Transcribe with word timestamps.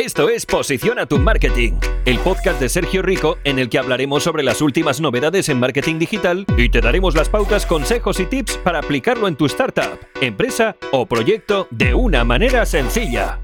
Esto 0.00 0.30
es 0.30 0.46
Posiciona 0.46 1.04
tu 1.04 1.18
Marketing, 1.18 1.74
el 2.06 2.18
podcast 2.20 2.58
de 2.58 2.70
Sergio 2.70 3.02
Rico 3.02 3.36
en 3.44 3.58
el 3.58 3.68
que 3.68 3.78
hablaremos 3.78 4.22
sobre 4.22 4.42
las 4.42 4.62
últimas 4.62 4.98
novedades 4.98 5.50
en 5.50 5.60
marketing 5.60 5.98
digital 5.98 6.46
y 6.56 6.70
te 6.70 6.80
daremos 6.80 7.14
las 7.14 7.28
pautas, 7.28 7.66
consejos 7.66 8.18
y 8.18 8.24
tips 8.24 8.56
para 8.56 8.78
aplicarlo 8.78 9.28
en 9.28 9.36
tu 9.36 9.44
startup, 9.44 9.98
empresa 10.22 10.74
o 10.90 11.04
proyecto 11.04 11.68
de 11.70 11.92
una 11.92 12.24
manera 12.24 12.64
sencilla. 12.64 13.40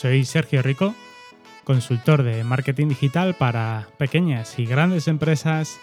Soy 0.00 0.24
Sergio 0.24 0.62
Rico, 0.62 0.94
consultor 1.64 2.22
de 2.22 2.42
marketing 2.42 2.88
digital 2.88 3.34
para 3.34 3.86
pequeñas 3.98 4.58
y 4.58 4.64
grandes 4.64 5.08
empresas 5.08 5.78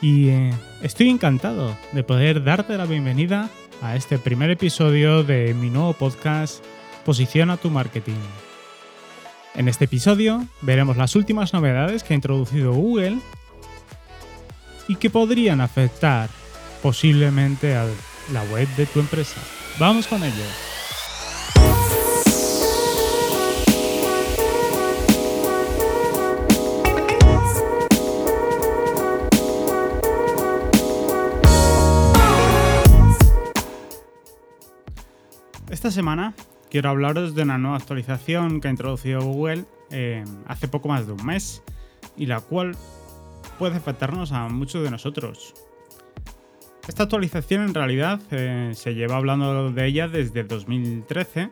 y 0.00 0.30
eh, 0.30 0.52
estoy 0.82 1.08
encantado 1.08 1.76
de 1.92 2.02
poder 2.02 2.42
darte 2.42 2.76
la 2.76 2.84
bienvenida 2.84 3.48
a 3.80 3.94
este 3.94 4.18
primer 4.18 4.50
episodio 4.50 5.22
de 5.22 5.54
mi 5.54 5.70
nuevo 5.70 5.92
podcast 5.92 6.64
Posiciona 7.04 7.56
tu 7.56 7.70
marketing. 7.70 8.18
En 9.54 9.68
este 9.68 9.84
episodio 9.84 10.44
veremos 10.60 10.96
las 10.96 11.14
últimas 11.14 11.52
novedades 11.52 12.02
que 12.02 12.14
ha 12.14 12.16
introducido 12.16 12.72
Google 12.72 13.18
y 14.88 14.96
que 14.96 15.10
podrían 15.10 15.60
afectar 15.60 16.28
posiblemente 16.82 17.76
a 17.76 17.86
la 18.32 18.42
web 18.52 18.66
de 18.76 18.86
tu 18.86 18.98
empresa. 18.98 19.40
Vamos 19.78 20.08
con 20.08 20.24
ello. 20.24 20.73
Esta 35.84 35.96
semana 35.96 36.32
quiero 36.70 36.88
hablaros 36.88 37.34
de 37.34 37.42
una 37.42 37.58
nueva 37.58 37.76
actualización 37.76 38.62
que 38.62 38.68
ha 38.68 38.70
introducido 38.70 39.20
Google 39.20 39.66
eh, 39.90 40.24
hace 40.46 40.66
poco 40.66 40.88
más 40.88 41.06
de 41.06 41.12
un 41.12 41.26
mes 41.26 41.62
y 42.16 42.24
la 42.24 42.40
cual 42.40 42.74
puede 43.58 43.76
afectarnos 43.76 44.32
a 44.32 44.48
muchos 44.48 44.82
de 44.82 44.90
nosotros. 44.90 45.52
Esta 46.88 47.02
actualización 47.02 47.64
en 47.64 47.74
realidad 47.74 48.18
eh, 48.30 48.70
se 48.72 48.94
lleva 48.94 49.16
hablando 49.16 49.72
de 49.72 49.86
ella 49.86 50.08
desde 50.08 50.42
2013, 50.44 51.50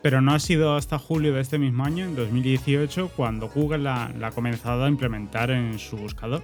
pero 0.00 0.20
no 0.20 0.32
ha 0.32 0.38
sido 0.38 0.76
hasta 0.76 1.00
julio 1.00 1.34
de 1.34 1.40
este 1.40 1.58
mismo 1.58 1.84
año, 1.84 2.04
en 2.04 2.14
2018, 2.14 3.10
cuando 3.16 3.48
Google 3.48 3.78
la 3.78 4.12
ha 4.22 4.30
comenzado 4.30 4.84
a 4.84 4.88
implementar 4.88 5.50
en 5.50 5.80
su 5.80 5.96
buscador. 5.96 6.42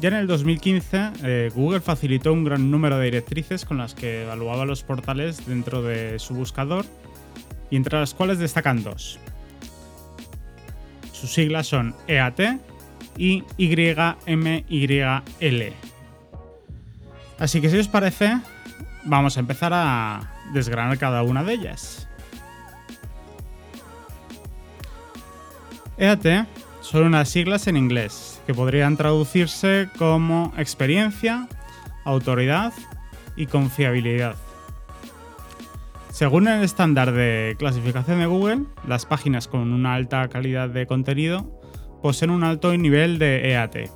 Ya 0.00 0.08
en 0.08 0.14
el 0.14 0.26
2015, 0.26 1.12
eh, 1.22 1.50
Google 1.54 1.80
facilitó 1.80 2.32
un 2.32 2.42
gran 2.42 2.70
número 2.70 2.96
de 2.96 3.04
directrices 3.04 3.66
con 3.66 3.76
las 3.76 3.94
que 3.94 4.22
evaluaba 4.22 4.64
los 4.64 4.82
portales 4.82 5.46
dentro 5.46 5.82
de 5.82 6.18
su 6.18 6.32
buscador 6.34 6.86
y 7.70 7.76
entre 7.76 8.00
las 8.00 8.14
cuales 8.14 8.38
destacan 8.38 8.82
dos. 8.82 9.18
Sus 11.12 11.34
siglas 11.34 11.66
son 11.66 11.94
EAT 12.06 12.40
y 13.18 13.44
YMYL. 13.58 14.94
Así 17.38 17.60
que 17.60 17.68
si 17.68 17.76
os 17.76 17.88
parece, 17.88 18.38
vamos 19.04 19.36
a 19.36 19.40
empezar 19.40 19.72
a 19.74 20.32
desgranar 20.54 20.96
cada 20.96 21.22
una 21.22 21.44
de 21.44 21.52
ellas. 21.52 22.08
EAT 25.98 26.46
son 26.80 27.04
unas 27.04 27.28
siglas 27.28 27.66
en 27.66 27.76
inglés 27.76 28.40
que 28.46 28.54
podrían 28.54 28.96
traducirse 28.96 29.88
como 29.98 30.52
experiencia, 30.56 31.46
autoridad 32.04 32.72
y 33.36 33.46
confiabilidad. 33.46 34.34
Según 36.10 36.48
el 36.48 36.62
estándar 36.64 37.12
de 37.12 37.54
clasificación 37.58 38.18
de 38.18 38.26
Google, 38.26 38.64
las 38.86 39.06
páginas 39.06 39.46
con 39.46 39.72
una 39.72 39.94
alta 39.94 40.28
calidad 40.28 40.68
de 40.68 40.86
contenido 40.86 41.60
poseen 42.02 42.30
un 42.30 42.44
alto 42.44 42.76
nivel 42.76 43.18
de 43.18 43.50
EAT, 43.50 43.90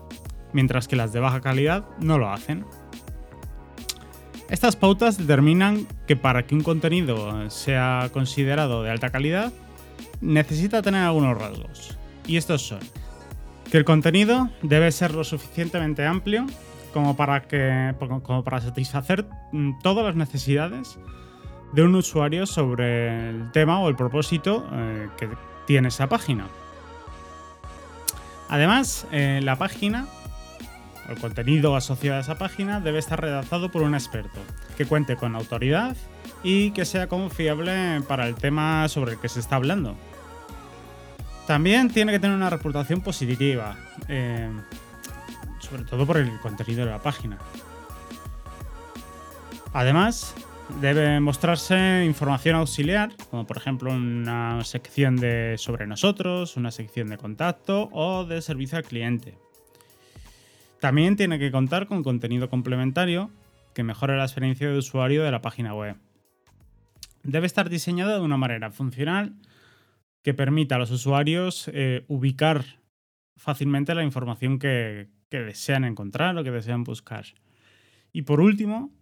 mientras 0.53 0.87
que 0.87 0.97
las 0.97 1.13
de 1.13 1.21
baja 1.21 1.41
calidad 1.41 1.85
no 2.01 2.19
lo 2.19 2.31
hacen. 2.31 2.65
Estas 4.51 4.77
pautas 4.77 5.17
determinan 5.17 5.87
que 6.07 6.17
para 6.17 6.47
que 6.47 6.55
un 6.55 6.63
contenido 6.63 7.51
sea 7.51 8.11
considerado 8.13 8.83
de 8.83 8.91
alta 8.91 9.11
calidad, 9.11 9.53
necesita 10.21 10.83
tener 10.83 11.03
algunos 11.03 11.37
rasgos 11.37 11.99
y 12.27 12.37
estos 12.37 12.63
son 12.67 12.81
que 13.71 13.79
el 13.79 13.85
contenido 13.85 14.51
debe 14.63 14.93
ser 14.93 15.15
lo 15.15 15.25
suficientemente 15.25 16.07
amplio 16.07 16.47
como 16.93 17.17
para, 17.17 17.43
que, 17.43 17.93
como 17.99 18.45
para 18.45 18.61
satisfacer 18.61 19.27
mm, 19.51 19.81
todas 19.83 20.05
las 20.05 20.15
necesidades 20.15 20.97
de 21.73 21.83
un 21.83 21.97
usuario 21.97 22.47
sobre 22.47 23.31
el 23.31 23.51
tema 23.51 23.81
o 23.81 23.89
el 23.89 23.97
propósito 23.97 24.65
eh, 24.73 25.09
que 25.17 25.29
tiene 25.67 25.89
esa 25.89 26.09
página. 26.09 26.47
Además, 28.49 29.09
eh, 29.11 29.41
la 29.43 29.57
página, 29.57 30.07
el 31.09 31.19
contenido 31.19 31.75
asociado 31.75 32.19
a 32.19 32.21
esa 32.21 32.39
página 32.39 32.79
debe 32.79 33.01
estar 33.01 33.21
redactado 33.21 33.73
por 33.73 33.83
un 33.83 33.95
experto, 33.95 34.39
que 34.77 34.87
cuente 34.87 35.17
con 35.17 35.35
autoridad 35.35 35.97
y 36.45 36.71
que 36.71 36.85
sea 36.85 37.09
confiable 37.09 38.03
para 38.07 38.29
el 38.29 38.37
tema 38.37 38.87
sobre 38.89 39.15
el 39.15 39.19
que 39.19 39.29
se 39.29 39.41
está 39.41 39.57
hablando. 39.57 39.97
También 41.47 41.91
tiene 41.91 42.13
que 42.13 42.19
tener 42.19 42.35
una 42.35 42.49
reputación 42.49 43.03
positiva, 43.03 43.77
eh, 44.09 44.51
sobre 45.61 45.85
todo 45.85 46.07
por 46.07 46.17
el 46.17 46.39
contenido 46.41 46.85
de 46.85 46.91
la 46.91 47.03
página. 47.03 47.39
Además, 49.75 50.35
debe 50.81 51.21
mostrarse 51.21 52.05
información 52.07 52.57
auxiliar, 52.57 53.13
como 53.31 53.47
por 53.47 53.59
ejemplo 53.59 53.93
una 53.93 54.65
sección 54.65 55.17
de 55.17 55.57
sobre 55.59 55.87
nosotros, 55.87 56.57
una 56.57 56.71
sección 56.71 57.09
de 57.09 57.19
contacto 57.19 57.91
o 57.93 58.25
de 58.25 58.41
servicio 58.41 58.79
al 58.79 58.85
cliente. 58.85 59.37
También 60.81 61.17
tiene 61.17 61.39
que 61.39 61.51
contar 61.51 61.87
con 61.87 62.03
contenido 62.03 62.49
complementario 62.49 63.31
que 63.75 63.83
mejore 63.83 64.17
la 64.17 64.25
experiencia 64.25 64.69
de 64.69 64.79
usuario 64.79 65.25
de 65.25 65.31
la 65.31 65.43
página 65.43 65.75
web. 65.75 65.97
Debe 67.23 67.47
estar 67.47 67.69
diseñado 67.69 68.15
de 68.15 68.21
una 68.21 68.37
manera 68.37 68.71
funcional 68.71 69.35
que 70.25 70.33
permita 70.33 70.77
a 70.77 70.79
los 70.79 70.91
usuarios 70.91 71.71
eh, 71.73 72.07
ubicar 72.09 72.65
fácilmente 73.37 73.95
la 73.95 74.03
información 74.03 74.59
que, 74.59 75.13
desean 75.31 75.85
encontrar 75.85 76.39
o 76.39 76.45
que 76.45 76.53
desean 76.53 76.85
buscar. 76.85 77.25
Y 78.13 78.23
por 78.23 78.41
último, 78.41 78.93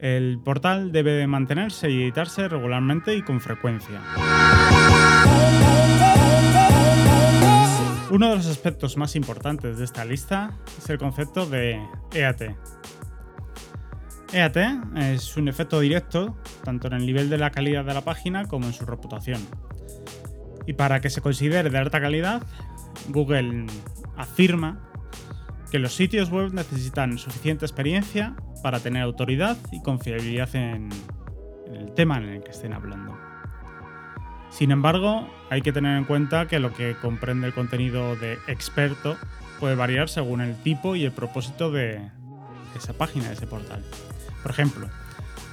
el 0.00 0.40
portal 0.42 0.90
debe 0.90 1.26
mantenerse 1.26 1.90
y 1.90 2.02
editarse 2.02 2.48
regularmente 2.48 3.14
y 3.14 3.20
con 3.20 3.42
frecuencia. 3.42 4.00
Uno 8.10 8.30
de 8.30 8.36
los 8.36 8.46
aspectos 8.46 8.96
más 8.96 9.14
importantes 9.16 9.76
de 9.76 9.84
esta 9.84 10.06
lista 10.06 10.58
es 10.78 10.88
el 10.88 10.96
concepto 10.96 11.44
de 11.44 11.78
EAT. 12.14 12.56
EAT 14.32 14.56
es 14.96 15.36
un 15.36 15.48
efecto 15.48 15.78
directo 15.78 16.38
tanto 16.64 16.86
en 16.86 16.94
el 16.94 17.04
nivel 17.04 17.28
de 17.28 17.36
la 17.36 17.50
calidad 17.50 17.84
de 17.84 17.92
la 17.92 18.00
página 18.00 18.46
como 18.46 18.64
en 18.66 18.72
su 18.72 18.86
reputación. 18.86 19.46
Y 20.66 20.72
para 20.72 21.00
que 21.00 21.10
se 21.10 21.20
considere 21.20 21.70
de 21.70 21.78
alta 21.78 22.00
calidad, 22.00 22.42
Google 23.08 23.66
afirma 24.16 24.80
que 25.70 25.78
los 25.78 25.94
sitios 25.94 26.30
web 26.30 26.52
necesitan 26.52 27.18
suficiente 27.18 27.64
experiencia 27.64 28.34
para 28.62 28.80
tener 28.80 29.02
autoridad 29.02 29.56
y 29.72 29.82
confiabilidad 29.82 30.54
en, 30.54 30.88
el 31.72 31.92
tema 31.94 32.18
en 32.18 32.24
el 32.24 32.42
que 32.42 32.50
estén 32.50 32.72
hablando. 32.72 33.16
Sin 34.50 34.70
embargo, 34.70 35.28
hay 35.50 35.62
que 35.62 35.72
tener 35.72 35.98
en 35.98 36.04
cuenta 36.04 36.46
que 36.46 36.60
lo 36.60 36.72
que 36.72 36.96
comprende 37.00 37.46
el 37.46 37.54
contenido 37.54 38.16
de 38.16 38.38
experto 38.46 39.16
puede 39.60 39.74
variar 39.74 40.08
según 40.08 40.40
el 40.40 40.54
tipo 40.62 40.96
y 40.96 41.04
el 41.04 41.12
propósito 41.12 41.70
de 41.70 42.00
esa 42.76 42.92
página, 42.92 43.28
de 43.28 43.34
ese 43.34 43.46
portal. 43.46 43.84
Por 44.42 44.50
ejemplo, 44.50 44.88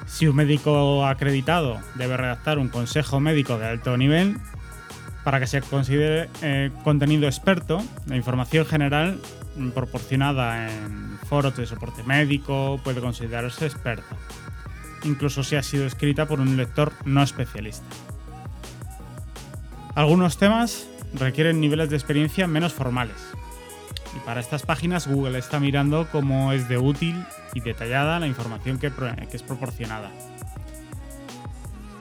si 0.06 0.28
un 0.28 0.36
médico 0.36 1.06
acreditado 1.06 1.80
debe 1.96 2.18
redactar 2.18 2.60
un 2.60 2.70
consejo 2.70 3.20
médico 3.20 3.58
de 3.58 3.68
alto 3.68 3.98
nivel, 3.98 4.38
para 5.24 5.40
que 5.40 5.48
se 5.48 5.62
considere 5.62 6.30
eh, 6.42 6.72
contenido 6.84 7.28
experto, 7.28 7.82
la 8.08 8.16
información 8.16 8.66
general 8.66 9.20
proporcionada 9.74 10.68
en 10.68 11.18
foros 11.28 11.56
de 11.56 11.66
soporte 11.66 12.04
médico 12.04 12.80
puede 12.84 13.02
considerarse 13.02 13.66
experta, 13.66 14.16
incluso 15.04 15.44
si 15.44 15.56
ha 15.56 15.64
sido 15.64 15.86
escrita 15.86 16.28
por 16.28 16.40
un 16.40 16.58
lector 16.58 16.92
no 17.06 17.24
especialista. 17.24 17.86
Algunos 19.96 20.38
temas 20.38 20.88
requieren 21.14 21.62
niveles 21.62 21.90
de 21.90 21.96
experiencia 21.96 22.48
menos 22.48 22.74
formales. 22.74 23.16
Y 24.16 24.20
para 24.26 24.40
estas 24.40 24.64
páginas 24.64 25.08
Google 25.08 25.38
está 25.38 25.60
mirando 25.60 26.08
cómo 26.12 26.52
es 26.52 26.68
de 26.68 26.78
útil 26.78 27.24
y 27.54 27.62
detallada 27.62 28.20
la 28.20 28.28
información 28.28 28.80
que, 28.80 28.92
es 29.32 29.44
proporcionada. 29.44 30.12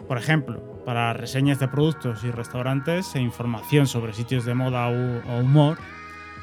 Por 0.09 0.19
ejemplo, 0.19 0.72
para 0.85 1.13
reseñas 1.13 1.59
de 1.59 1.69
productos 1.69 2.25
y 2.25 2.31
restaurantes 2.31 3.15
e 3.15 3.21
información 3.21 3.87
sobre 3.87 4.13
sitios 4.13 4.45
de 4.45 4.55
moda 4.55 4.89
o 4.89 5.39
humor, 5.41 5.79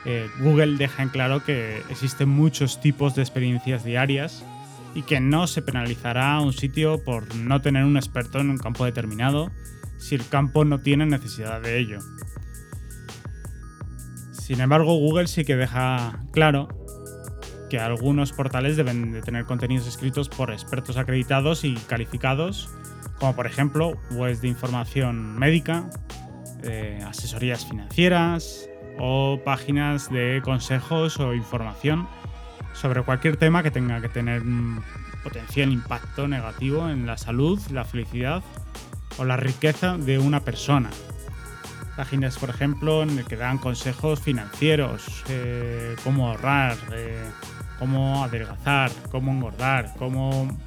eh, 0.05 0.29
Google 0.39 0.77
deja 0.77 1.03
en 1.03 1.09
claro 1.09 1.43
que 1.43 1.83
existen 1.89 2.29
muchos 2.29 2.79
tipos 2.79 3.15
de 3.15 3.21
experiencias 3.21 3.83
diarias 3.83 4.45
y 4.95 5.03
que 5.03 5.19
no 5.19 5.47
se 5.47 5.61
penalizará 5.61 6.39
un 6.39 6.53
sitio 6.53 7.03
por 7.03 7.35
no 7.35 7.61
tener 7.61 7.83
un 7.83 7.97
experto 7.97 8.39
en 8.39 8.49
un 8.49 8.57
campo 8.57 8.85
determinado 8.85 9.51
si 9.97 10.15
el 10.15 10.27
campo 10.27 10.63
no 10.63 10.79
tiene 10.79 11.05
necesidad 11.05 11.61
de 11.61 11.77
ello. 11.77 11.99
Sin 14.31 14.61
embargo, 14.61 14.95
Google 14.95 15.27
sí 15.27 15.45
que 15.45 15.55
deja 15.55 16.23
claro 16.31 16.69
que 17.69 17.77
algunos 17.77 18.31
portales 18.31 18.77
deben 18.77 19.11
de 19.11 19.21
tener 19.21 19.45
contenidos 19.45 19.87
escritos 19.87 20.27
por 20.27 20.51
expertos 20.51 20.97
acreditados 20.97 21.63
y 21.63 21.75
calificados, 21.75 22.69
como 23.19 23.35
por 23.35 23.45
ejemplo 23.45 23.97
webs 24.11 24.41
de 24.41 24.47
información 24.47 25.37
médica, 25.37 25.89
eh, 26.63 26.99
asesorías 27.07 27.65
financieras 27.65 28.69
o 28.97 29.39
páginas 29.43 30.09
de 30.09 30.41
consejos 30.43 31.19
o 31.19 31.33
información 31.33 32.07
sobre 32.73 33.01
cualquier 33.03 33.37
tema 33.37 33.63
que 33.63 33.71
tenga 33.71 34.01
que 34.01 34.09
tener 34.09 34.41
un 34.41 34.81
potencial 35.23 35.71
impacto 35.71 36.27
negativo 36.27 36.89
en 36.89 37.05
la 37.05 37.17
salud, 37.17 37.59
la 37.71 37.83
felicidad 37.83 38.43
o 39.17 39.25
la 39.25 39.37
riqueza 39.37 39.97
de 39.97 40.17
una 40.17 40.41
persona. 40.41 40.89
Páginas, 41.97 42.37
por 42.37 42.49
ejemplo, 42.49 43.03
en 43.03 43.19
el 43.19 43.25
que 43.25 43.35
dan 43.35 43.57
consejos 43.57 44.21
financieros, 44.21 45.23
eh, 45.27 45.95
cómo 46.03 46.29
ahorrar, 46.29 46.77
eh, 46.93 47.29
cómo 47.77 48.23
adelgazar, 48.23 48.91
cómo 49.11 49.31
engordar, 49.31 49.93
cómo... 49.97 50.57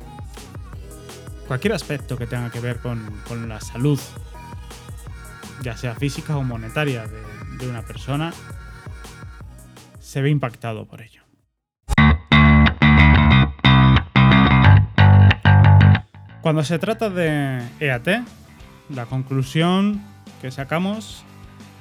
Cualquier 1.47 1.75
aspecto 1.75 2.17
que 2.17 2.27
tenga 2.27 2.50
que 2.50 2.61
ver 2.61 2.79
con, 2.81 3.49
la 3.49 3.61
salud, 3.61 4.00
ya 5.62 5.77
sea 5.77 5.94
física 5.94 6.37
o 6.37 6.43
monetaria 6.43 7.06
de 7.06 7.69
una 7.69 7.83
persona, 7.83 8.33
se 10.00 10.21
ve 10.21 10.31
impactado 10.31 10.87
por 10.87 11.00
ello. 11.00 11.23
Cuando 16.43 16.65
se 16.65 16.81
trata 16.81 17.09
de 17.09 17.62
EAT, 17.79 18.09
la 18.91 19.06
conclusión 19.06 20.03
que 20.41 20.50
sacamos 20.50 21.25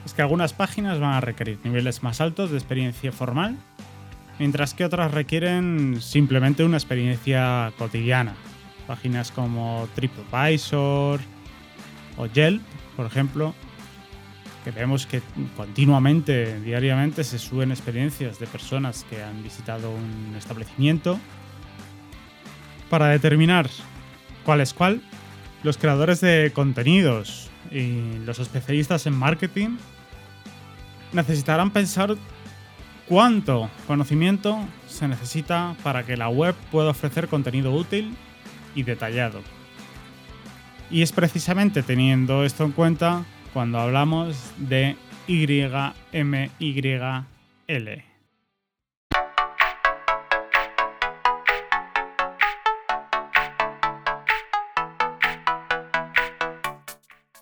es 0.06 0.14
que 0.14 0.22
algunas 0.22 0.54
páginas 0.54 1.00
van 1.00 1.14
a 1.14 1.20
requerir 1.20 1.58
niveles 1.64 2.04
más 2.04 2.22
altos 2.22 2.52
de 2.52 2.58
experiencia 2.58 3.12
formal, 3.12 3.58
mientras 4.38 4.76
que 4.76 4.86
otras 4.86 5.12
requieren 5.12 6.00
simplemente 6.00 6.64
una 6.64 6.78
experiencia 6.78 7.74
cotidiana. 7.80 8.36
Páginas 8.92 9.32
como 9.32 9.88
TripAdvisor 9.96 11.22
o 12.18 12.26
Yelp, 12.26 12.62
por 12.98 13.06
ejemplo, 13.06 13.56
que 14.66 14.72
vemos 14.72 15.06
que 15.06 15.22
continuamente, 15.56 16.60
diariamente, 16.60 17.24
se 17.24 17.40
suben 17.40 17.72
experiencias 17.72 18.38
de 18.38 18.48
personas 18.48 19.06
que 19.10 19.24
han 19.24 19.42
visitado 19.44 19.90
un 19.90 20.36
establecimiento. 20.38 21.18
Para 22.90 23.08
determinar 23.08 23.70
cuál 24.44 24.60
es 24.60 24.74
cuál, 24.74 25.02
los 25.64 25.78
creadores 25.78 26.20
de 26.20 26.52
contenidos 26.54 27.50
y 27.72 28.18
los 28.26 28.40
especialistas 28.40 29.06
en 29.06 29.14
marketing 29.14 29.78
necesitarán 31.14 31.72
pensar 31.72 32.18
cuánto 33.08 33.70
conocimiento 33.88 34.60
se 34.90 35.08
necesita 35.08 35.78
para 35.82 36.06
que 36.06 36.18
la 36.18 36.28
web 36.28 36.56
pueda 36.74 36.90
ofrecer 36.90 37.30
contenido 37.30 37.72
útil 37.72 38.18
y 38.76 38.84
detallado. 38.84 39.42
Y 40.90 41.02
es 41.02 41.12
precisamente 41.12 41.84
teniendo 41.84 42.44
esto 42.44 42.66
en 42.66 42.72
cuenta 42.72 43.24
cuando 43.54 43.80
hablamos 43.80 44.52
de 44.58 44.98
YMYL. 45.28 46.52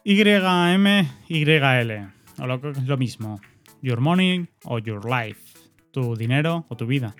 YMYL, 0.03 1.11
o 2.39 2.47
lo 2.47 2.57
lo 2.57 2.97
mismo, 2.97 3.39
Your 3.81 3.99
Money 3.99 4.47
o 4.63 4.79
Your 4.79 5.05
Life, 5.05 5.57
tu 5.91 6.15
dinero 6.15 6.65
o 6.69 6.75
tu 6.75 6.85
vida. 6.87 7.15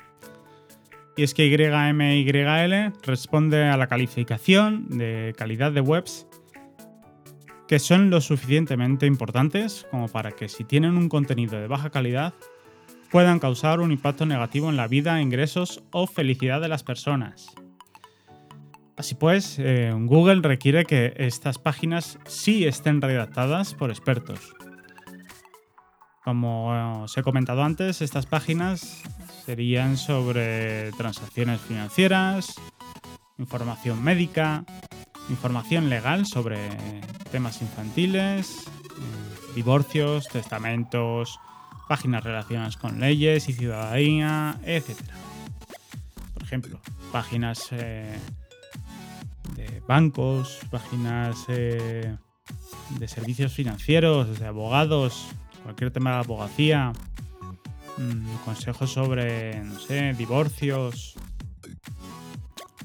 Y 1.18 1.24
es 1.24 1.34
que 1.34 1.50
YMYL 1.50 2.94
responde 3.04 3.66
a 3.66 3.78
la 3.78 3.88
calificación 3.88 4.88
de 4.98 5.34
calidad 5.38 5.72
de 5.72 5.82
webs 5.82 6.28
que 7.70 7.78
son 7.78 8.10
lo 8.10 8.20
suficientemente 8.20 9.06
importantes 9.06 9.86
como 9.92 10.08
para 10.08 10.32
que 10.32 10.50
si 10.50 10.64
tienen 10.64 10.98
un 10.98 11.08
contenido 11.08 11.60
de 11.60 11.68
baja 11.68 11.92
calidad 11.92 12.34
puedan 13.12 13.38
causar 13.38 13.80
un 13.80 13.92
impacto 13.92 14.26
negativo 14.26 14.70
en 14.70 14.76
la 14.76 14.88
vida, 14.88 15.22
ingresos 15.22 15.84
o 15.92 16.08
felicidad 16.08 16.62
de 16.62 16.68
las 16.68 16.84
personas. 16.84 17.54
Así 18.98 19.14
pues, 19.16 19.58
eh, 19.60 19.94
Google 19.96 20.42
requiere 20.42 20.84
que 20.84 21.14
estas 21.18 21.60
páginas 21.60 22.18
sí 22.26 22.66
estén 22.66 23.02
redactadas 23.02 23.76
por 23.76 23.92
expertos. 23.92 24.54
Como 26.24 27.04
os 27.04 27.18
he 27.18 27.22
comentado 27.22 27.64
antes, 27.64 28.02
estas 28.02 28.26
páginas 28.26 29.04
serían 29.50 29.98
sobre 29.98 30.92
transacciones 30.92 31.60
financieras, 31.60 32.54
información 33.40 34.04
médica, 34.04 34.64
información 35.28 35.90
legal 35.90 36.28
sobre 36.28 36.70
temas 37.32 37.60
infantiles, 37.64 38.66
eh, 38.68 39.56
divorcios, 39.56 40.28
testamentos, 40.28 41.40
páginas 41.88 42.24
relacionadas 42.24 42.78
con 42.78 43.00
leyes 43.00 43.50
y 43.50 43.54
ciudadanía, 43.54 44.60
etc. 44.68 45.00
Por 46.36 46.44
ejemplo, 46.44 46.80
páginas 47.12 47.70
eh, 47.72 48.20
de 49.56 49.82
bancos, 49.88 50.60
páginas 50.70 51.46
eh, 51.48 52.16
de 53.00 53.08
servicios 53.08 53.52
financieros, 53.52 54.40
de 54.40 54.46
abogados, 54.46 55.26
cualquier 55.64 55.90
tema 55.90 56.12
de 56.12 56.18
abogacía, 56.18 56.94
mm, 58.00 58.46
consejos 58.46 58.92
sobre, 58.92 59.64
no 59.64 59.80
sé, 59.80 60.14
divorcios, 60.14 61.16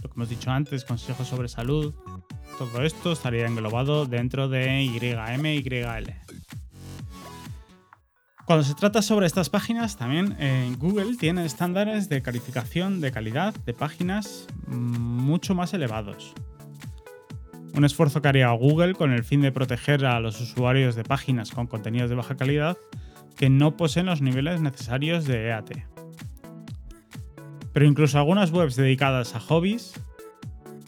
lo 0.02 0.08
que 0.08 0.14
hemos 0.14 0.28
dicho 0.28 0.50
antes, 0.50 0.84
consejos 0.84 1.28
sobre 1.28 1.48
salud. 1.48 1.94
Todo 2.58 2.82
esto 2.82 3.12
estaría 3.12 3.46
englobado 3.46 4.06
dentro 4.06 4.48
de 4.48 4.84
YMYL. 4.84 6.14
Cuando 8.44 8.64
se 8.64 8.74
trata 8.74 9.00
sobre 9.00 9.26
estas 9.26 9.48
páginas, 9.48 9.96
también 9.96 10.36
en 10.38 10.78
Google 10.78 11.16
tiene 11.16 11.46
estándares 11.46 12.08
de 12.08 12.20
calificación 12.20 13.00
de 13.00 13.10
calidad 13.10 13.54
de 13.54 13.72
páginas 13.72 14.46
mucho 14.66 15.54
más 15.54 15.72
elevados 15.72 16.34
un 17.76 17.84
esfuerzo 17.84 18.22
que 18.22 18.28
haría 18.28 18.50
Google 18.50 18.94
con 18.94 19.12
el 19.12 19.24
fin 19.24 19.40
de 19.40 19.52
proteger 19.52 20.04
a 20.06 20.20
los 20.20 20.40
usuarios 20.40 20.94
de 20.94 21.02
páginas 21.02 21.50
con 21.50 21.66
contenidos 21.66 22.08
de 22.08 22.16
baja 22.16 22.36
calidad 22.36 22.76
que 23.36 23.50
no 23.50 23.76
poseen 23.76 24.06
los 24.06 24.22
niveles 24.22 24.60
necesarios 24.60 25.26
de 25.26 25.48
EAT. 25.48 25.70
Pero 27.72 27.86
incluso 27.86 28.18
algunas 28.18 28.52
webs 28.52 28.76
dedicadas 28.76 29.34
a 29.34 29.40
hobbies 29.40 29.94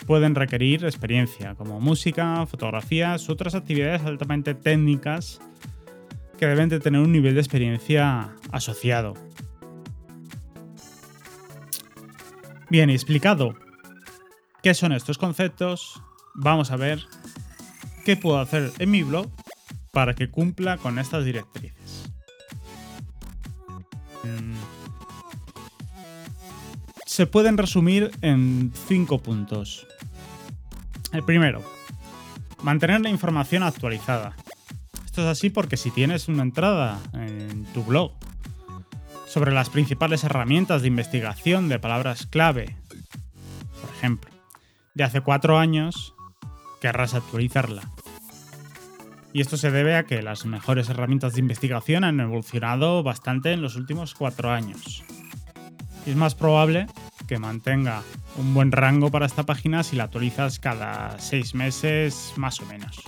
pueden 0.07 0.35
requerir 0.35 0.85
experiencia, 0.85 1.55
como 1.57 1.81
música, 1.81 2.47
fotografías 2.47 3.29
u 3.29 3.33
otras 3.33 3.55
actividades 3.55 4.03
altamente 4.03 4.55
técnicas 4.55 5.41
que 6.39 6.47
deben 6.47 6.69
de 6.69 6.81
tener 6.81 7.01
un 7.01 7.13
nivel 7.13 7.35
de 7.35 7.41
experiencia 7.41 8.35
asociado. 8.53 9.15
Bien, 12.71 12.91
explicado 12.91 13.55
qué 14.63 14.75
son 14.75 14.93
estos 14.93 15.19
conceptos, 15.19 16.03
vamos 16.35 16.71
a 16.71 16.77
ver 16.77 17.01
qué 18.05 18.17
puedo 18.17 18.39
hacer 18.39 18.73
en 18.79 18.91
mi 18.91 19.03
blog 19.03 19.29
para 19.93 20.15
que 20.15 20.31
cumpla 20.31 20.77
con 20.77 20.99
estas 20.99 21.25
directrices. 21.25 21.76
Se 27.17 27.27
pueden 27.27 27.57
resumir 27.57 28.11
en 28.21 28.75
cinco 28.89 29.23
puntos. 29.23 29.87
El 31.15 31.23
primero, 31.23 31.63
mantener 32.63 33.01
la 33.01 33.09
información 33.09 33.63
actualizada. 33.63 34.37
Esto 35.07 35.23
es 35.23 35.29
así 35.29 35.49
porque 35.49 35.79
si 35.79 35.91
tienes 35.91 36.29
una 36.29 36.43
entrada 36.43 37.01
en 37.15 37.65
tu 37.73 37.83
blog 37.85 38.13
sobre 39.27 39.55
las 39.55 39.71
principales 39.71 40.25
herramientas 40.25 40.83
de 40.83 40.89
investigación 40.89 41.71
de 41.71 41.79
palabras 41.79 42.27
clave, 42.27 42.77
por 43.81 43.89
ejemplo, 43.97 44.31
de 44.93 45.05
hace 45.05 45.23
cuatro 45.23 45.59
años, 45.59 46.13
querrás 46.83 47.15
actualizarla. 47.15 47.91
Y 49.33 49.41
esto 49.41 49.57
se 49.57 49.71
debe 49.71 49.97
a 49.97 50.05
que 50.05 50.21
las 50.21 50.45
mejores 50.45 50.91
herramientas 50.91 51.33
de 51.33 51.41
investigación 51.41 52.05
han 52.05 52.21
evolucionado 52.21 53.03
bastante 53.03 53.53
en 53.53 53.63
los 53.63 53.75
últimos 53.77 54.13
cuatro 54.13 54.51
años. 54.51 55.03
Y 56.05 56.11
es 56.11 56.17
más 56.17 56.35
probable 56.35 56.89
que 57.27 57.39
mantenga 57.39 58.03
un 58.37 58.55
buen 58.55 58.73
rango 58.73 59.11
para 59.11 59.27
esta 59.27 59.45
página 59.45 59.83
si 59.83 59.97
la 59.97 60.05
actualizas 60.05 60.59
cada 60.59 61.19
seis 61.19 61.55
meses 61.55 62.33
más 62.37 62.61
o 62.61 62.67
menos. 62.67 63.03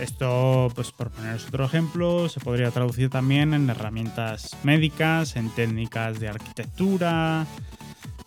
Esto, 0.00 0.72
pues 0.74 0.92
por 0.92 1.10
poneros 1.10 1.46
otro 1.46 1.64
ejemplo, 1.66 2.28
se 2.30 2.40
podría 2.40 2.70
traducir 2.70 3.10
también 3.10 3.52
en 3.52 3.68
herramientas 3.68 4.56
médicas, 4.62 5.36
en 5.36 5.50
técnicas 5.50 6.18
de 6.18 6.28
arquitectura, 6.28 7.46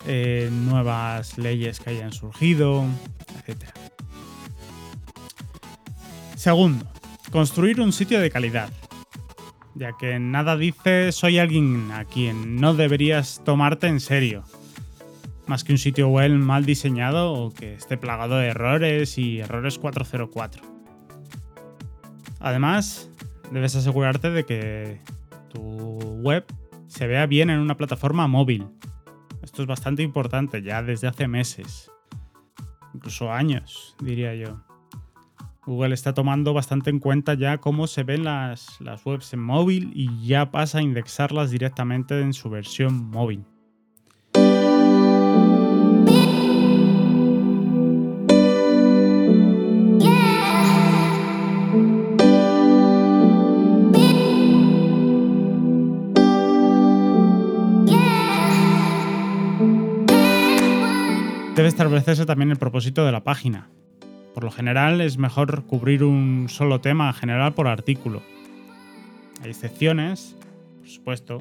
en 0.06 0.68
nuevas 0.68 1.38
leyes 1.40 1.80
que 1.80 1.90
hayan 1.90 2.14
surgido, 2.14 2.86
etc. 3.48 3.70
Segundo, 6.36 6.86
construir 7.32 7.82
un 7.82 7.92
sitio 7.92 8.20
de 8.20 8.30
calidad. 8.30 8.70
Ya 9.74 9.94
que 9.98 10.20
nada 10.20 10.56
dice 10.56 11.12
soy 11.12 11.40
alguien 11.40 11.90
a 11.92 12.06
quien 12.06 12.58
no 12.58 12.76
deberías 12.76 13.42
tomarte 13.44 13.88
en 13.88 14.00
serio. 14.00 14.44
Más 15.48 15.64
que 15.64 15.74
un 15.74 15.78
sitio 15.78 16.08
web 16.08 16.32
mal 16.32 16.66
diseñado 16.66 17.34
o 17.34 17.52
que 17.52 17.74
esté 17.74 17.98
plagado 17.98 18.38
de 18.38 18.48
errores 18.48 19.18
y 19.18 19.40
errores 19.40 19.78
404. 19.78 20.64
Además, 22.40 23.10
debes 23.52 23.76
asegurarte 23.76 24.30
de 24.30 24.46
que 24.46 25.02
tu 25.52 25.62
web 26.22 26.46
se 26.88 27.08
vea 27.08 27.26
bien 27.26 27.50
en 27.50 27.60
una 27.60 27.78
plataforma 27.78 28.28
móvil. 28.28 28.68
Esto 29.42 29.62
es 29.62 29.68
bastante 29.68 30.04
importante 30.04 30.62
ya 30.62 30.82
desde 30.82 31.08
hace 31.08 31.28
meses, 31.28 31.92
incluso 32.94 33.32
años, 33.32 33.96
diría 34.02 34.36
yo. 34.36 34.64
Google 35.66 35.94
está 35.94 36.14
tomando 36.14 36.54
bastante 36.54 36.90
en 36.90 37.00
cuenta 37.00 37.36
ya 37.36 37.60
cómo 37.60 37.88
se 37.88 38.04
ven 38.04 38.26
las, 38.26 38.80
las 38.82 39.06
webs 39.06 39.34
en 39.34 39.42
móvil 39.42 39.92
y 39.96 40.26
ya 40.26 40.52
pasa 40.52 40.80
a 40.80 40.82
indexarlas 40.82 41.52
directamente 41.52 42.20
en 42.20 42.34
su 42.34 42.50
versión 42.50 43.10
móvil. 43.10 43.46
Debe 61.64 61.70
establecerse 61.70 62.26
también 62.26 62.52
el 62.52 62.58
propósito 62.58 63.06
de 63.06 63.14
la 63.14 63.24
página. 63.24 63.70
Por 64.34 64.44
lo 64.44 64.52
general 64.52 65.00
es 65.00 65.18
mejor 65.18 65.64
cubrir 65.64 66.04
un 66.04 66.48
solo 66.50 66.82
tema 66.82 67.14
general 67.14 67.54
por 67.54 67.70
artículo. 67.70 68.22
Hay 69.42 69.52
excepciones, 69.52 70.36
por 70.82 70.90
supuesto, 70.90 71.38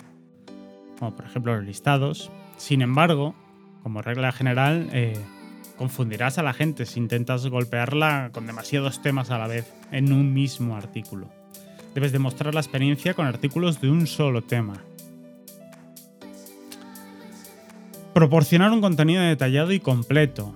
como 0.96 1.16
por 1.16 1.24
ejemplo 1.24 1.56
los 1.56 1.64
listados. 1.64 2.30
Sin 2.56 2.82
embargo, 2.82 3.34
como 3.82 4.00
regla 4.00 4.30
general, 4.30 4.90
eh, 4.92 5.18
confundirás 5.76 6.38
a 6.38 6.44
la 6.44 6.52
gente 6.52 6.86
si 6.86 7.00
intentas 7.00 7.44
golpearla 7.48 8.30
con 8.32 8.46
demasiados 8.46 9.02
temas 9.02 9.32
a 9.32 9.38
la 9.38 9.48
vez 9.48 9.74
en 9.90 10.12
un 10.12 10.32
mismo 10.32 10.76
artículo. 10.76 11.32
Debes 11.96 12.12
demostrar 12.12 12.54
la 12.54 12.60
experiencia 12.60 13.14
con 13.14 13.26
artículos 13.26 13.80
de 13.80 13.90
un 13.90 14.06
solo 14.06 14.42
tema. 14.42 14.84
Proporcionar 18.14 18.72
un 18.72 18.82
contenido 18.82 19.22
detallado 19.22 19.72
y 19.72 19.80
completo. 19.80 20.54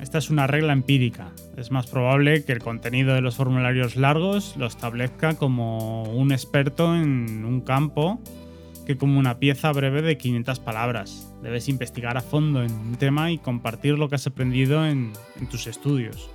Esta 0.00 0.16
es 0.16 0.30
una 0.30 0.46
regla 0.46 0.72
empírica. 0.72 1.30
Es 1.58 1.70
más 1.70 1.86
probable 1.86 2.44
que 2.44 2.52
el 2.52 2.60
contenido 2.60 3.14
de 3.14 3.20
los 3.20 3.36
formularios 3.36 3.96
largos 3.96 4.56
lo 4.56 4.66
establezca 4.66 5.34
como 5.34 6.04
un 6.04 6.32
experto 6.32 6.96
en 6.96 7.44
un 7.44 7.60
campo 7.60 8.18
que 8.86 8.96
como 8.96 9.18
una 9.18 9.38
pieza 9.38 9.72
breve 9.72 10.00
de 10.00 10.16
500 10.16 10.58
palabras. 10.60 11.34
Debes 11.42 11.68
investigar 11.68 12.16
a 12.16 12.22
fondo 12.22 12.62
en 12.62 12.72
un 12.72 12.96
tema 12.96 13.30
y 13.30 13.36
compartir 13.36 13.98
lo 13.98 14.08
que 14.08 14.14
has 14.14 14.26
aprendido 14.26 14.86
en, 14.86 15.12
tus 15.50 15.66
estudios. 15.66 16.30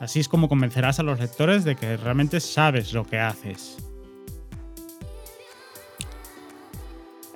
Así 0.00 0.18
es 0.18 0.28
como 0.28 0.48
convencerás 0.48 0.98
a 0.98 1.04
los 1.04 1.20
lectores 1.20 1.64
de 1.64 1.76
que 1.76 1.96
realmente 1.96 2.40
sabes 2.40 2.92
lo 2.92 3.04
que 3.04 3.18
haces. 3.18 3.76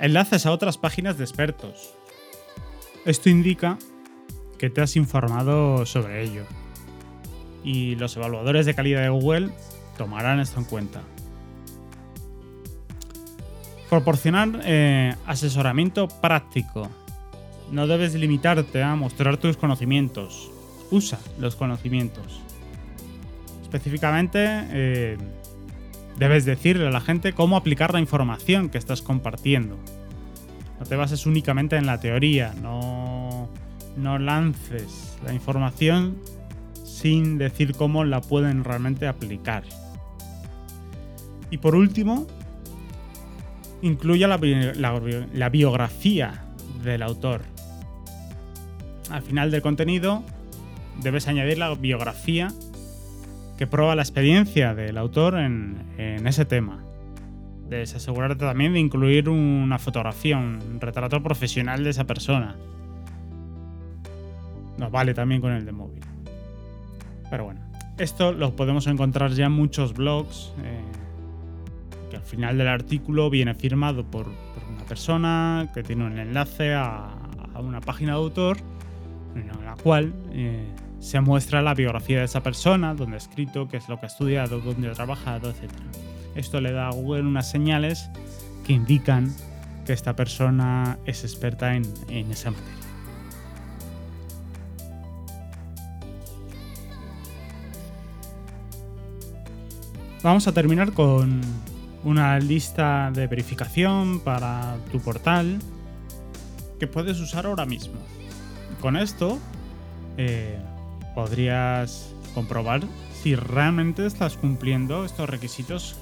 Enlaces 0.02 0.46
a 0.46 0.50
otras 0.50 0.78
páginas 0.78 1.16
de 1.16 1.22
expertos. 1.22 1.94
Esto 3.04 3.30
indica 3.30 3.78
que 4.58 4.68
te 4.68 4.80
has 4.80 4.96
informado 4.96 5.86
sobre 5.86 6.24
ello. 6.24 6.42
Y 7.62 7.94
los 7.94 8.16
evaluadores 8.16 8.66
de 8.66 8.74
calidad 8.74 9.02
de 9.02 9.10
Google 9.10 9.50
tomarán 9.96 10.40
esto 10.40 10.58
en 10.58 10.64
cuenta. 10.64 11.02
Proporcionar 13.88 14.60
eh, 14.64 15.14
asesoramiento 15.24 16.08
práctico. 16.08 16.90
No 17.70 17.86
debes 17.86 18.14
limitarte 18.14 18.82
a 18.82 18.96
mostrar 18.96 19.36
tus 19.36 19.56
conocimientos. 19.56 20.50
Usa 20.90 21.20
los 21.38 21.54
conocimientos. 21.54 22.40
Específicamente, 23.62 24.40
eh, 24.42 25.16
debes 26.22 26.44
decirle 26.44 26.86
a 26.86 26.90
la 26.90 27.00
gente 27.00 27.32
cómo 27.32 27.56
aplicar 27.56 27.92
la 27.92 27.98
información 27.98 28.68
que 28.68 28.78
estás 28.78 29.02
compartiendo. 29.02 29.76
No 30.78 30.86
te 30.86 30.94
bases 30.94 31.26
únicamente 31.26 31.74
en 31.74 31.84
la 31.84 31.98
teoría, 31.98 32.54
no, 32.62 33.48
no 33.96 34.20
lances 34.20 35.16
la 35.24 35.34
información 35.34 36.16
sin 36.84 37.38
decir 37.38 37.74
cómo 37.74 38.04
la 38.04 38.20
pueden 38.20 38.62
realmente 38.62 39.08
aplicar. 39.08 39.64
Y 41.50 41.58
por 41.58 41.74
último, 41.74 42.28
incluya 43.82 44.28
la, 44.28 44.38
la, 44.38 45.48
biografía 45.48 46.44
del 46.84 47.02
autor. 47.02 47.40
Al 49.10 49.22
final 49.22 49.50
del 49.50 49.60
contenido 49.60 50.22
debes 51.02 51.26
añadir 51.26 51.58
la 51.58 51.74
biografía 51.74 52.52
que 53.56 53.66
prueba 53.66 53.94
la 53.94 54.02
experiencia 54.02 54.74
del 54.74 54.98
autor 54.98 55.38
en, 55.38 55.84
ese 55.98 56.44
tema. 56.44 56.82
Debes 57.68 57.94
asegurarte 57.94 58.44
también 58.44 58.72
de 58.72 58.80
incluir 58.80 59.28
una 59.28 59.78
fotografía, 59.78 60.36
un 60.36 60.78
retrato 60.80 61.22
profesional 61.22 61.84
de 61.84 61.90
esa 61.90 62.04
persona. 62.04 62.56
Nos 64.78 64.90
vale 64.90 65.14
también 65.14 65.40
con 65.40 65.52
el 65.52 65.64
de 65.64 65.72
móvil. 65.72 66.02
Pero 67.30 67.44
bueno, 67.44 67.60
esto 67.98 68.32
lo 68.32 68.54
podemos 68.56 68.86
encontrar 68.86 69.30
ya 69.32 69.46
en 69.46 69.52
muchos 69.52 69.94
blogs. 69.94 70.52
Eh, 70.62 70.80
que 72.12 72.16
al 72.16 72.22
final 72.22 72.58
del 72.58 72.68
artículo 72.68 73.30
viene 73.30 73.54
firmado 73.54 74.04
por, 74.04 74.26
una 74.26 74.84
persona 74.86 75.70
que 75.72 75.82
tiene 75.82 76.04
un 76.04 76.18
enlace 76.18 76.74
a, 76.74 77.08
una 77.58 77.80
página 77.80 78.12
de 78.12 78.18
autor 78.18 78.58
en 79.34 79.46
la 79.64 79.74
cual 79.82 80.12
eh, 80.32 80.66
se 81.02 81.20
muestra 81.20 81.62
la 81.62 81.74
biografía 81.74 82.20
de 82.20 82.26
esa 82.26 82.44
persona, 82.44 82.94
donde 82.94 83.16
ha 83.16 83.18
escrito, 83.18 83.66
qué 83.66 83.76
es 83.76 83.88
lo 83.88 83.98
que 83.98 84.06
ha 84.06 84.08
estudiado, 84.08 84.60
dónde 84.60 84.88
ha 84.88 84.92
trabajado, 84.92 85.50
etc. 85.50 85.72
Esto 86.36 86.60
le 86.60 86.70
da 86.70 86.88
a 86.88 86.92
Google 86.92 87.22
unas 87.22 87.50
señales 87.50 88.08
que 88.64 88.72
indican 88.72 89.34
que 89.84 89.92
esta 89.92 90.14
persona 90.14 90.98
es 91.04 91.24
experta 91.24 91.74
en, 91.74 91.82
en 92.08 92.30
esa 92.30 92.52
materia. 92.52 92.72
Vamos 100.22 100.46
a 100.46 100.52
terminar 100.52 100.92
con 100.92 101.40
una 102.04 102.38
lista 102.38 103.10
de 103.12 103.26
verificación 103.26 104.20
para 104.20 104.76
tu 104.92 105.00
portal 105.00 105.58
que 106.78 106.86
puedes 106.86 107.18
usar 107.18 107.46
ahora 107.46 107.66
mismo. 107.66 107.94
Con 108.80 108.96
esto 108.96 109.40
eh, 110.16 110.58
podrías 111.14 112.14
comprobar 112.34 112.82
si 113.22 113.34
realmente 113.36 114.06
estás 114.06 114.36
cumpliendo 114.36 115.04
estos 115.04 115.28
requisitos 115.28 115.96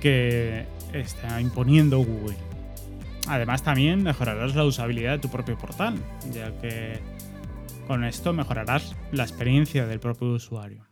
que 0.00 0.66
está 0.92 1.40
imponiendo 1.40 1.98
Google. 1.98 2.36
Además 3.28 3.62
también 3.62 4.02
mejorarás 4.02 4.54
la 4.54 4.64
usabilidad 4.64 5.12
de 5.12 5.18
tu 5.18 5.28
propio 5.28 5.56
portal, 5.56 5.94
ya 6.32 6.50
que 6.60 6.98
con 7.86 8.04
esto 8.04 8.32
mejorarás 8.32 8.96
la 9.12 9.22
experiencia 9.22 9.86
del 9.86 10.00
propio 10.00 10.28
usuario. 10.28 10.84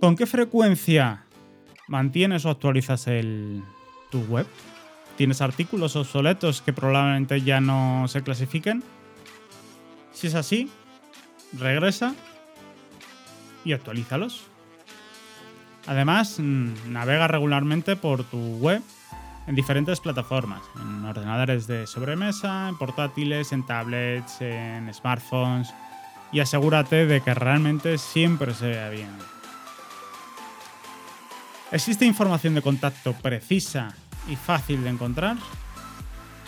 ¿Con 0.00 0.16
qué 0.16 0.24
frecuencia 0.24 1.26
mantienes 1.86 2.46
o 2.46 2.50
actualizas 2.50 3.06
el, 3.06 3.62
tu 4.10 4.22
web? 4.22 4.46
¿Tienes 5.16 5.42
artículos 5.42 5.94
obsoletos 5.94 6.62
que 6.62 6.72
probablemente 6.72 7.42
ya 7.42 7.60
no 7.60 8.08
se 8.08 8.22
clasifiquen? 8.22 8.82
Si 10.12 10.28
es 10.28 10.34
así, 10.34 10.70
regresa 11.52 12.14
y 13.62 13.74
actualízalos. 13.74 14.46
Además, 15.86 16.38
mm, 16.38 16.90
navega 16.90 17.28
regularmente 17.28 17.94
por 17.94 18.24
tu 18.24 18.56
web 18.56 18.80
en 19.46 19.54
diferentes 19.54 20.00
plataformas, 20.00 20.62
en 20.80 21.04
ordenadores 21.04 21.66
de 21.66 21.86
sobremesa, 21.86 22.70
en 22.70 22.78
portátiles, 22.78 23.52
en 23.52 23.66
tablets, 23.66 24.40
en 24.40 24.92
smartphones 24.94 25.74
y 26.32 26.40
asegúrate 26.40 27.04
de 27.04 27.20
que 27.20 27.34
realmente 27.34 27.98
siempre 27.98 28.54
se 28.54 28.68
vea 28.68 28.88
bien. 28.88 29.39
¿Existe 31.72 32.04
información 32.04 32.56
de 32.56 32.62
contacto 32.62 33.12
precisa 33.12 33.94
y 34.28 34.34
fácil 34.34 34.82
de 34.82 34.90
encontrar? 34.90 35.36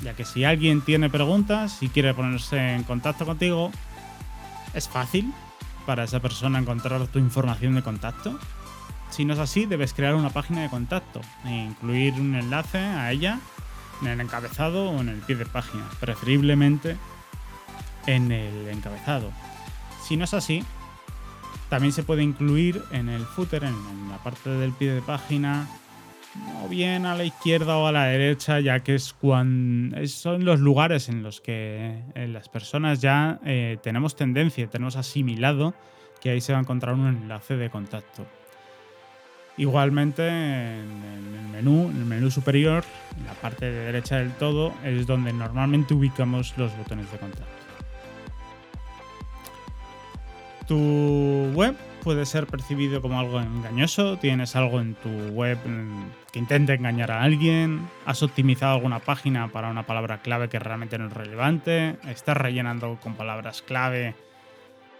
Ya 0.02 0.14
que 0.14 0.24
si 0.24 0.42
alguien 0.42 0.80
tiene 0.80 1.10
preguntas 1.10 1.80
y 1.80 1.88
quiere 1.88 2.12
ponerse 2.12 2.74
en 2.74 2.82
contacto 2.82 3.24
contigo, 3.24 3.70
es 4.74 4.88
fácil 4.88 5.32
para 5.86 6.02
esa 6.02 6.18
persona 6.18 6.58
encontrar 6.58 7.06
tu 7.06 7.20
información 7.20 7.76
de 7.76 7.82
contacto. 7.82 8.36
Si 9.10 9.24
no 9.24 9.34
es 9.34 9.38
así, 9.38 9.64
debes 9.64 9.94
crear 9.94 10.16
una 10.16 10.30
página 10.30 10.62
de 10.62 10.70
contacto 10.70 11.20
e 11.44 11.50
incluir 11.50 12.14
un 12.14 12.34
enlace 12.34 12.78
a 12.78 13.12
ella 13.12 13.38
en 14.00 14.08
el 14.08 14.20
encabezado 14.20 14.90
o 14.90 15.00
en 15.00 15.08
el 15.08 15.18
pie 15.18 15.36
de 15.36 15.46
página, 15.46 15.84
preferiblemente 16.00 16.96
en 18.06 18.32
el 18.32 18.68
encabezado. 18.68 19.30
Si 20.02 20.16
no 20.16 20.24
es 20.24 20.34
así, 20.34 20.64
también 21.72 21.94
se 21.94 22.02
puede 22.02 22.22
incluir 22.22 22.82
en 22.90 23.08
el 23.08 23.22
footer, 23.22 23.64
en 23.64 24.10
la 24.10 24.18
parte 24.18 24.50
del 24.50 24.72
pie 24.72 24.92
de 24.92 25.00
página, 25.00 25.66
o 26.62 26.68
bien 26.68 27.06
a 27.06 27.16
la 27.16 27.24
izquierda 27.24 27.78
o 27.78 27.86
a 27.86 27.92
la 27.92 28.04
derecha, 28.04 28.60
ya 28.60 28.80
que 28.80 28.98
son 28.98 29.94
los 30.40 30.60
lugares 30.60 31.08
en 31.08 31.22
los 31.22 31.40
que 31.40 32.02
las 32.28 32.50
personas 32.50 33.00
ya 33.00 33.40
eh, 33.46 33.78
tenemos 33.82 34.16
tendencia, 34.16 34.66
tenemos 34.66 34.96
asimilado 34.96 35.72
que 36.20 36.28
ahí 36.28 36.42
se 36.42 36.52
va 36.52 36.58
a 36.58 36.60
encontrar 36.60 36.92
un 36.92 37.06
enlace 37.06 37.56
de 37.56 37.70
contacto. 37.70 38.26
Igualmente 39.56 40.28
en 40.28 41.02
el 41.40 41.48
menú, 41.52 41.88
en 41.88 41.96
el 41.96 42.04
menú 42.04 42.30
superior, 42.30 42.84
en 43.18 43.24
la 43.24 43.32
parte 43.32 43.70
de 43.70 43.86
derecha 43.86 44.16
del 44.16 44.32
todo, 44.32 44.74
es 44.84 45.06
donde 45.06 45.32
normalmente 45.32 45.94
ubicamos 45.94 46.52
los 46.58 46.76
botones 46.76 47.10
de 47.10 47.16
contacto. 47.16 47.61
Tu 50.72 51.50
web 51.52 51.76
puede 52.02 52.24
ser 52.24 52.46
percibido 52.46 53.02
como 53.02 53.20
algo 53.20 53.38
engañoso, 53.42 54.16
tienes 54.16 54.56
algo 54.56 54.80
en 54.80 54.94
tu 54.94 55.10
web 55.10 55.58
que 56.32 56.38
intente 56.38 56.72
engañar 56.72 57.10
a 57.10 57.22
alguien, 57.22 57.90
has 58.06 58.22
optimizado 58.22 58.76
alguna 58.76 58.98
página 58.98 59.48
para 59.48 59.68
una 59.68 59.82
palabra 59.82 60.22
clave 60.22 60.48
que 60.48 60.58
realmente 60.58 60.96
no 60.96 61.08
es 61.08 61.12
relevante, 61.12 61.96
estás 62.08 62.38
rellenando 62.38 62.98
con 63.02 63.16
palabras 63.16 63.60
clave 63.60 64.14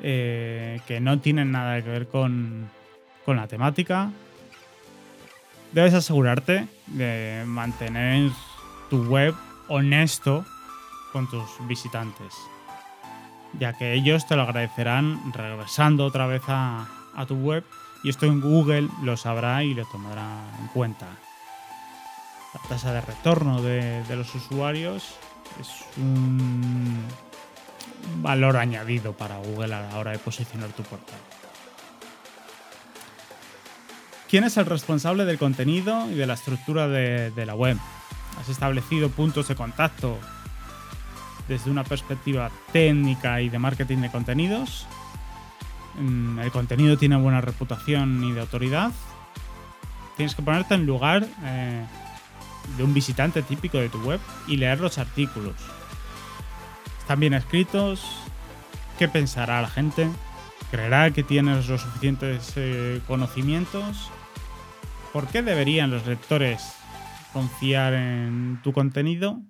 eh, 0.03 0.79
que 0.87 1.01
no 1.01 1.19
tienen 1.21 1.53
nada 1.53 1.81
que 1.81 1.89
ver 1.89 2.07
con, 2.07 2.69
con 3.25 3.39
la 3.39 3.47
temática. 3.47 4.11
Debes 5.73 5.95
asegurarte 5.95 6.69
de 6.89 7.45
mantener 7.47 8.31
tu 8.91 9.05
web 9.05 9.35
honesto 9.69 10.45
con 11.15 11.31
tus 11.31 11.49
visitantes 11.67 12.35
ya 13.59 13.73
que 13.73 13.95
ellos 13.95 14.27
te 14.27 14.37
lo 14.37 14.43
agradecerán 14.43 15.33
regresando 15.33 16.05
otra 16.05 16.27
vez 16.27 16.43
a, 16.49 16.87
tu 17.29 17.37
web 17.37 17.65
y 18.03 18.09
esto 18.09 18.27
en 18.27 18.41
Google 18.41 18.89
lo 19.03 19.17
sabrá 19.17 19.63
y 19.63 19.75
lo 19.75 19.85
tomará 19.87 20.45
en 20.59 20.67
cuenta. 20.69 21.07
La 22.55 22.69
tasa 22.69 22.93
de 22.93 23.01
retorno 23.01 23.63
de, 23.63 24.05
los 24.17 24.35
usuarios 24.35 25.15
es 25.61 25.69
un 25.97 27.03
valor 28.23 28.57
añadido 28.57 29.13
para 29.13 29.39
Google 29.39 29.75
a 29.75 29.83
la 29.89 29.99
hora 29.99 30.13
de 30.13 30.19
posicionar 30.19 30.71
tu 30.71 30.83
portal. 30.83 31.19
¿Quién 34.29 34.45
es 34.45 34.57
el 34.57 34.67
responsable 34.67 35.27
del 35.27 35.39
contenido 35.39 36.11
y 36.11 36.15
de 36.15 36.27
la 36.27 36.35
estructura 36.35 36.89
de 36.89 37.47
la 37.47 37.55
web? 37.55 37.77
¿Has 38.41 38.49
establecido 38.49 39.11
puntos 39.11 39.49
de 39.49 39.55
contacto 39.55 40.19
desde 41.53 41.71
una 41.71 41.85
perspectiva 41.85 42.51
técnica 42.73 43.43
y 43.43 43.51
de 43.51 43.59
marketing 43.59 43.99
de 43.99 44.11
contenidos. 44.11 44.87
Mm, 45.99 46.39
el 46.39 46.51
contenido 46.51 46.97
tiene 46.97 47.17
buena 47.17 47.43
reputación 47.43 48.25
y 48.25 48.33
de 48.33 48.41
autoridad. 48.41 48.91
Tienes 50.17 50.35
que 50.35 50.43
ponerte 50.43 50.75
en 50.75 50.87
lugar 50.87 51.27
eh, 51.45 51.85
de 52.79 52.85
un 52.85 52.95
visitante 52.95 53.43
típico 53.43 53.77
de 53.77 53.91
tu 53.91 54.01
web 54.01 54.19
y 54.49 54.57
leer 54.57 54.81
los 54.81 54.97
artículos. 54.97 55.57
¿Están 57.01 57.21
bien 57.21 57.35
escritos? 57.35 58.03
¿Qué 58.99 59.09
pensará 59.09 59.61
la 59.61 59.69
gente? 59.69 60.09
¿Creerá 60.71 61.11
que 61.11 61.23
tienes 61.23 61.69
los 61.69 61.83
suficientes 61.83 62.55
eh, 62.57 63.03
conocimientos? 63.07 64.11
¿Por 65.13 65.27
qué 65.27 65.43
deberían 65.43 65.91
los 65.91 66.07
lectores 66.07 66.63
confiar 67.35 67.93
en 67.93 68.59
tu 68.63 68.73
contenido? 68.73 69.43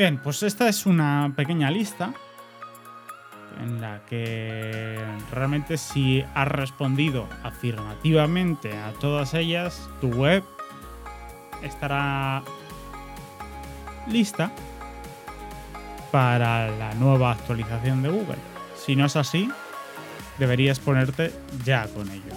Bien, 0.00 0.16
pues 0.16 0.42
esta 0.42 0.66
es 0.66 0.86
una 0.86 1.30
pequeña 1.36 1.70
lista 1.70 2.14
en 3.62 3.82
la 3.82 4.00
que 4.06 4.98
realmente 5.30 5.76
si 5.76 6.24
has 6.34 6.48
respondido 6.48 7.28
afirmativamente 7.42 8.72
a 8.78 8.92
todas 8.92 9.34
ellas, 9.34 9.90
tu 10.00 10.08
web 10.08 10.42
estará 11.62 12.42
lista 14.06 14.50
para 16.10 16.70
la 16.70 16.94
nueva 16.94 17.32
actualización 17.32 18.00
de 18.02 18.08
Google. 18.08 18.38
Si 18.76 18.96
no 18.96 19.04
es 19.04 19.16
así, 19.16 19.50
deberías 20.38 20.78
ponerte 20.78 21.30
ya 21.62 21.86
con 21.88 22.08
ello. 22.08 22.32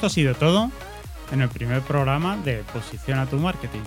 Esto 0.00 0.06
ha 0.06 0.10
sido 0.10 0.34
todo 0.34 0.70
en 1.30 1.42
el 1.42 1.50
primer 1.50 1.82
programa 1.82 2.38
de 2.38 2.64
Posiciona 2.72 3.26
tu 3.26 3.36
Marketing. 3.36 3.82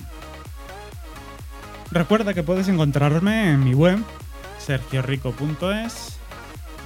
Recuerda 1.90 2.36
que 2.36 2.44
puedes 2.44 2.68
encontrarme 2.68 3.50
en 3.50 3.64
mi 3.64 3.74
web 3.74 3.98
sergiorico.es, 4.60 6.20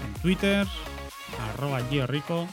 en 0.05 0.21
Twitter, 0.21 0.65
arroba 1.53 1.81
giorico 1.89 2.47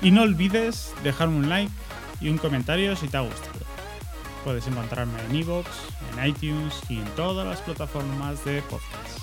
y 0.00 0.12
no 0.12 0.22
olvides 0.22 0.94
dejarme 1.02 1.38
un 1.38 1.48
like 1.48 1.72
y 2.20 2.28
un 2.28 2.38
comentario 2.38 2.94
si 2.94 3.08
te 3.08 3.16
ha 3.16 3.22
gustado. 3.22 3.58
Puedes 4.44 4.68
encontrarme 4.68 5.20
en 5.30 5.34
iVoox, 5.34 5.66
en 6.12 6.28
iTunes 6.28 6.80
y 6.88 7.00
en 7.00 7.06
todas 7.16 7.44
las 7.44 7.60
plataformas 7.60 8.44
de 8.44 8.62
podcast. 8.62 9.18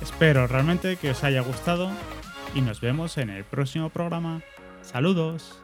Espero 0.00 0.46
realmente 0.46 0.96
que 0.96 1.10
os 1.10 1.22
haya 1.22 1.42
gustado 1.42 1.90
y 2.54 2.60
nos 2.60 2.80
vemos 2.80 3.18
en 3.18 3.30
el 3.30 3.44
próximo 3.44 3.90
programa. 3.90 4.42
Saludos. 4.82 5.62